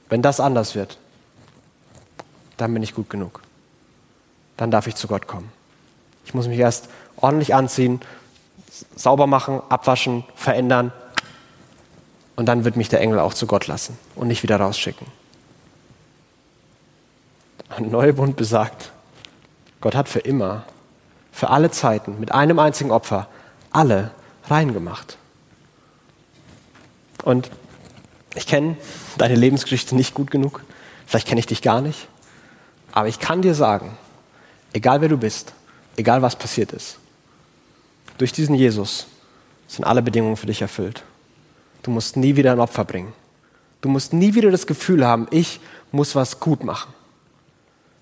[0.10, 1.00] wenn das anders wird,
[2.58, 3.42] dann bin ich gut genug.
[4.58, 5.52] Dann darf ich zu Gott kommen.
[6.26, 8.02] Ich muss mich erst ordentlich anziehen,
[8.96, 10.92] sauber machen, abwaschen, verändern.
[12.36, 15.08] Und dann wird mich der Engel auch zu Gott lassen und nicht wieder rausschicken.
[17.70, 18.92] Ein neuer Bund besagt,
[19.82, 20.64] Gott hat für immer,
[21.32, 23.28] für alle Zeiten, mit einem einzigen Opfer,
[23.72, 24.12] alle
[24.48, 25.18] rein gemacht.
[27.24, 27.50] Und
[28.36, 28.78] ich kenne
[29.18, 30.64] deine Lebensgeschichte nicht gut genug.
[31.08, 32.08] Vielleicht kenne ich dich gar nicht.
[32.92, 33.98] Aber ich kann dir sagen,
[34.76, 35.54] egal wer du bist,
[35.96, 36.98] egal was passiert ist,
[38.18, 39.08] durch diesen Jesus
[39.68, 41.04] sind alle Bedingungen für dich erfüllt.
[41.82, 43.14] Du musst nie wieder ein Opfer bringen.
[43.82, 45.60] Du musst nie wieder das Gefühl haben, ich
[45.92, 46.94] muss was gut machen.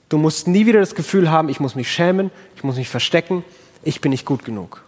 [0.10, 3.44] Du musst nie wieder das Gefühl haben, ich muss mich schämen, ich muss mich verstecken,
[3.84, 4.84] ich bin nicht gut genug.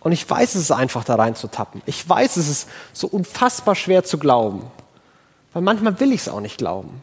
[0.00, 1.82] Und ich weiß, es ist einfach da reinzutappen.
[1.86, 4.62] Ich weiß, es ist so unfassbar schwer zu glauben.
[5.52, 7.02] Weil manchmal will ich es auch nicht glauben.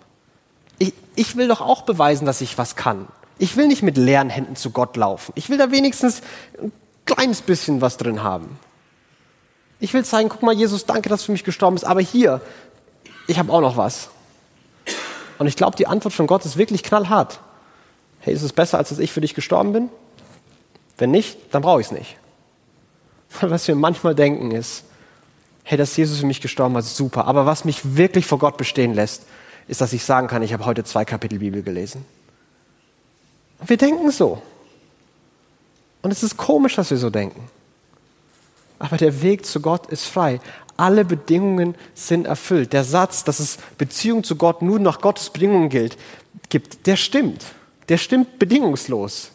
[0.77, 3.07] Ich, ich will doch auch beweisen, dass ich was kann.
[3.37, 5.33] Ich will nicht mit leeren Händen zu Gott laufen.
[5.35, 6.21] Ich will da wenigstens
[6.61, 6.71] ein
[7.05, 8.59] kleines bisschen was drin haben.
[9.79, 12.41] Ich will zeigen, guck mal, Jesus, danke, dass du für mich gestorben bist, aber hier,
[13.27, 14.09] ich habe auch noch was.
[15.37, 17.39] Und ich glaube, die Antwort von Gott ist wirklich knallhart.
[18.21, 19.89] Hey, ist es besser, als dass ich für dich gestorben bin?
[20.97, 22.17] Wenn nicht, dann brauche ich es nicht.
[23.41, 24.85] Was wir manchmal denken ist,
[25.63, 27.25] hey, dass Jesus für mich gestorben ist, super.
[27.25, 29.23] Aber was mich wirklich vor Gott bestehen lässt,
[29.67, 32.05] ist, dass ich sagen kann, ich habe heute zwei Kapitel Bibel gelesen.
[33.65, 34.41] Wir denken so.
[36.01, 37.47] Und es ist komisch, dass wir so denken.
[38.77, 40.39] Aber der Weg zu Gott ist frei.
[40.77, 42.73] Alle Bedingungen sind erfüllt.
[42.73, 45.97] Der Satz, dass es Beziehung zu Gott nur nach Gottes Bedingungen gilt,
[46.49, 47.45] gibt, der stimmt.
[47.89, 49.31] Der stimmt bedingungslos.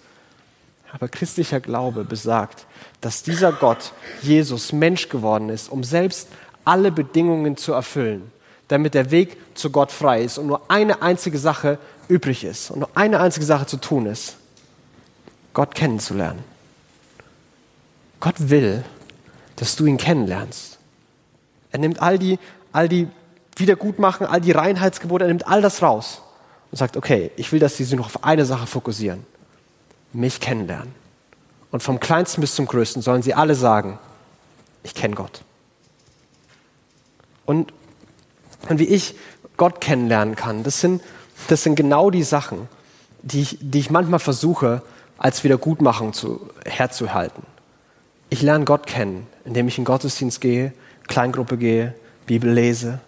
[0.92, 2.66] Aber christlicher Glaube besagt,
[3.00, 6.28] dass dieser Gott, Jesus, Mensch geworden ist, um selbst
[6.64, 8.30] alle Bedingungen zu erfüllen,
[8.68, 11.78] damit der Weg zu Gott frei ist und nur eine einzige Sache
[12.10, 14.36] übrig ist und nur eine einzige Sache zu tun ist,
[15.54, 16.44] Gott kennenzulernen.
[18.20, 18.84] Gott will,
[19.56, 20.78] dass du ihn kennenlernst.
[21.72, 22.38] Er nimmt all die,
[22.72, 23.08] all die
[23.56, 26.20] Wiedergutmachen, all die Reinheitsgebote, er nimmt all das raus
[26.70, 29.24] und sagt, okay, ich will, dass sie sich noch auf eine Sache fokussieren
[30.12, 30.94] mich kennenlernen.
[31.70, 33.98] Und vom kleinsten bis zum größten sollen sie alle sagen,
[34.82, 35.42] ich kenne Gott.
[37.46, 37.72] Und,
[38.68, 39.14] und wie ich
[39.56, 41.02] Gott kennenlernen kann, das sind,
[41.48, 42.68] das sind genau die Sachen,
[43.22, 44.82] die ich, die ich manchmal versuche,
[45.18, 47.42] als Wiedergutmachung zu, herzuhalten.
[48.30, 50.72] Ich lerne Gott kennen, indem ich in Gottesdienst gehe,
[51.08, 51.94] Kleingruppe gehe,
[52.26, 53.00] Bibel lese.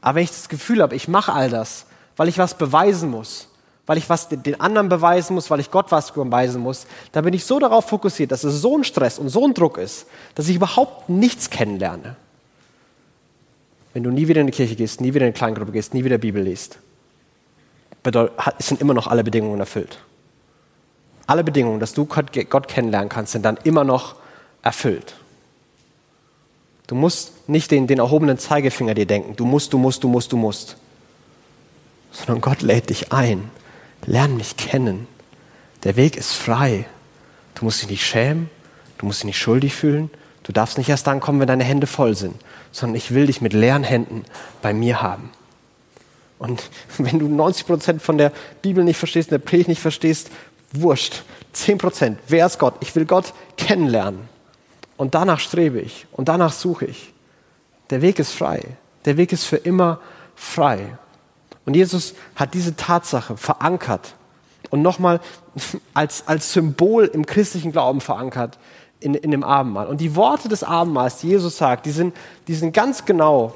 [0.00, 3.48] Aber wenn ich das Gefühl habe, ich mache all das, weil ich was beweisen muss,
[3.86, 7.34] weil ich was den anderen beweisen muss, weil ich Gott was beweisen muss, dann bin
[7.34, 10.48] ich so darauf fokussiert, dass es so ein Stress und so ein Druck ist, dass
[10.48, 12.16] ich überhaupt nichts kennenlerne.
[13.92, 16.04] Wenn du nie wieder in die Kirche gehst, nie wieder in eine Kleingruppe gehst, nie
[16.04, 16.78] wieder Bibel liest,
[18.58, 19.98] sind immer noch alle Bedingungen erfüllt.
[21.26, 24.16] Alle Bedingungen, dass du Gott kennenlernen kannst, sind dann immer noch
[24.62, 25.14] erfüllt.
[26.86, 29.36] Du musst nicht den, den erhobenen Zeigefinger dir denken.
[29.36, 30.76] Du musst, du musst, du musst, du musst.
[32.10, 33.48] Sondern Gott lädt dich ein.
[34.06, 35.06] Lern mich kennen.
[35.84, 36.86] Der Weg ist frei.
[37.54, 38.50] Du musst dich nicht schämen.
[38.98, 40.10] Du musst dich nicht schuldig fühlen.
[40.42, 42.34] Du darfst nicht erst dann kommen, wenn deine Hände voll sind,
[42.72, 44.24] sondern ich will dich mit leeren Händen
[44.62, 45.30] bei mir haben.
[46.40, 50.30] Und wenn du 90 Prozent von der Bibel nicht verstehst, der Predigt nicht verstehst,
[50.72, 51.22] wurscht.
[51.52, 52.18] 10 Prozent.
[52.26, 52.74] Wer ist Gott?
[52.80, 54.28] Ich will Gott kennenlernen.
[54.96, 57.12] Und danach strebe ich und danach suche ich.
[57.90, 58.62] Der Weg ist frei.
[59.04, 60.00] Der Weg ist für immer
[60.34, 60.98] frei.
[61.64, 64.14] Und Jesus hat diese Tatsache verankert
[64.70, 65.20] und nochmal
[65.94, 68.58] als, als Symbol im christlichen Glauben verankert
[69.00, 69.86] in, in dem Abendmahl.
[69.86, 72.14] Und die Worte des Abendmahls, die Jesus sagt, die sind,
[72.46, 73.54] die sind ganz genau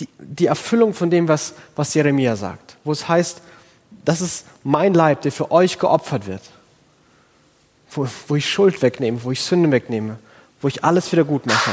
[0.00, 3.40] die, die Erfüllung von dem, was, was Jeremia sagt, wo es heißt,
[4.04, 6.42] das ist mein Leib, der für euch geopfert wird
[7.90, 10.18] wo, wo ich Schuld wegnehme, wo ich Sünde wegnehme,
[10.60, 11.70] wo ich alles wieder gut mache.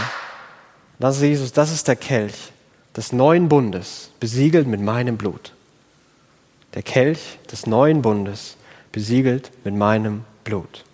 [0.99, 2.51] Das ist Jesus, das ist der Kelch
[2.95, 5.51] des neuen Bundes, besiegelt mit meinem Blut.
[6.73, 8.55] Der Kelch des neuen Bundes,
[8.91, 10.85] besiegelt mit meinem Blut.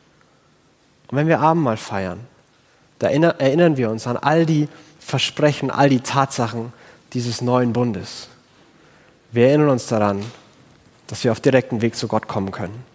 [1.08, 2.20] Und wenn wir Abendmahl feiern,
[3.00, 4.68] da erinnern wir uns an all die
[5.00, 6.74] Versprechen, all die Tatsachen
[7.14, 8.28] dieses neuen Bundes.
[9.32, 10.24] Wir erinnern uns daran,
[11.08, 12.92] dass wir auf direkten Weg zu Gott kommen können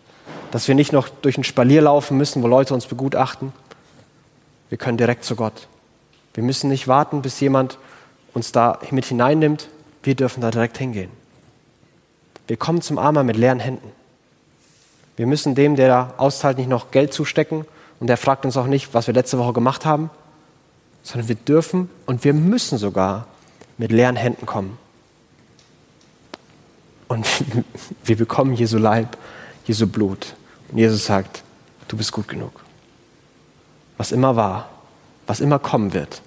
[0.50, 3.52] dass wir nicht noch durch ein Spalier laufen müssen, wo Leute uns begutachten.
[4.68, 5.68] Wir können direkt zu Gott.
[6.35, 7.79] Wir müssen nicht warten, bis jemand
[8.35, 9.68] uns da mit hineinnimmt.
[10.02, 11.11] Wir dürfen da direkt hingehen.
[12.46, 13.90] Wir kommen zum Armer mit leeren Händen.
[15.16, 17.64] Wir müssen dem, der da austeilt, nicht noch Geld zustecken
[18.00, 20.11] und der fragt uns auch nicht, was wir letzte Woche gemacht haben,
[21.02, 23.26] sondern wir dürfen und wir müssen sogar
[23.79, 24.79] mit leeren Händen kommen.
[27.09, 27.27] Und
[28.05, 29.17] wir bekommen Jesu Leib
[29.67, 30.35] Jesu Blut.
[30.71, 31.43] Und Jesus sagt,
[31.89, 32.65] du bist gut genug.
[33.97, 34.71] Was immer war,
[35.27, 36.23] was immer kommen wird,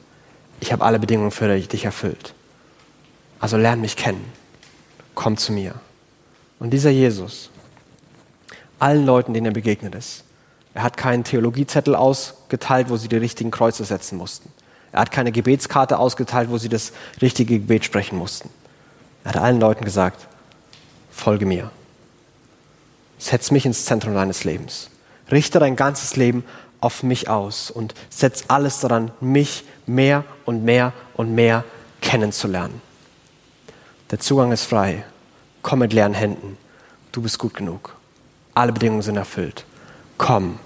[0.60, 2.34] ich habe alle Bedingungen für dich erfüllt.
[3.40, 4.26] Also lern mich kennen.
[5.16, 5.76] Komm zu mir.
[6.60, 7.50] Und dieser Jesus,
[8.80, 10.26] allen Leuten, denen er begegnet ist,
[10.74, 14.52] er hat keinen Theologiezettel ausgeteilt, wo sie die richtigen Kreuze setzen mussten.
[14.92, 18.50] Er hat keine Gebetskarte ausgeteilt, wo sie das richtige Gebet sprechen mussten.
[19.24, 20.28] Er hat allen Leuten gesagt,
[21.12, 21.72] folge mir.
[23.18, 24.90] Setz mich ins Zentrum deines Lebens.
[25.32, 26.44] Richte dein ganzes Leben
[26.82, 31.66] auf mich aus und setz alles daran, mich mehr und mehr und mehr
[32.02, 32.82] kennenzulernen.
[34.12, 35.04] Der Zugang ist frei.
[35.62, 36.58] Komm mit leeren Händen.
[37.12, 37.96] Du bist gut genug.
[38.54, 39.66] Alle Bedingungen sind erfüllt.
[40.18, 40.60] Komm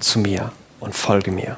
[0.00, 1.56] zu mir und folge mir.